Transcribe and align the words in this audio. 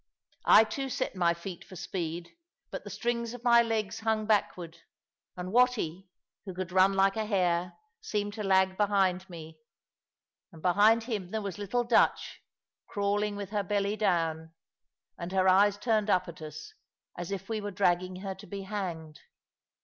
I 0.47 0.63
too 0.63 0.89
set 0.89 1.15
my 1.15 1.35
feet 1.35 1.63
for 1.63 1.75
speed, 1.75 2.35
but 2.71 2.83
the 2.83 2.89
strings 2.89 3.35
of 3.35 3.43
my 3.43 3.61
legs 3.61 3.99
hung 3.99 4.25
backward; 4.25 4.79
and 5.37 5.51
Watty, 5.51 6.09
who 6.43 6.55
could 6.55 6.71
run 6.71 6.93
like 6.93 7.15
a 7.15 7.25
hare, 7.27 7.73
seemed 8.01 8.33
to 8.33 8.43
lag 8.43 8.77
behind 8.77 9.29
me. 9.29 9.59
And 10.51 10.59
behind 10.63 11.03
him 11.03 11.29
there 11.29 11.43
was 11.43 11.59
little 11.59 11.83
Dutch, 11.83 12.41
crawling 12.87 13.35
with 13.35 13.51
her 13.51 13.61
belly 13.61 13.95
down, 13.95 14.53
and 15.19 15.31
her 15.33 15.47
eyes 15.47 15.77
turned 15.77 16.09
up 16.09 16.27
at 16.27 16.41
us, 16.41 16.73
as 17.15 17.29
if 17.29 17.47
we 17.47 17.61
were 17.61 17.69
dragging 17.69 18.15
her 18.21 18.33
to 18.33 18.47
be 18.47 18.63
hanged. 18.63 19.19